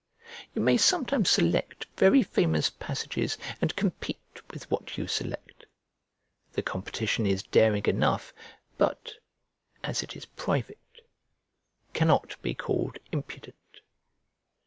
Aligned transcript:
You 0.55 0.63
may 0.63 0.77
sometimes 0.77 1.29
select 1.29 1.85
very 1.95 2.23
famous 2.23 2.71
passages 2.71 3.37
and 3.61 3.75
compete 3.75 4.41
with 4.51 4.63
what 4.71 4.97
you 4.97 5.05
select. 5.05 5.67
The 6.53 6.63
competition 6.63 7.27
is 7.27 7.43
daring 7.43 7.85
enough, 7.85 8.33
but, 8.79 9.13
as 9.83 10.01
it 10.01 10.15
is 10.15 10.25
private, 10.25 11.05
cannot 11.93 12.35
be 12.41 12.55
called 12.55 12.97
impudent. 13.11 13.81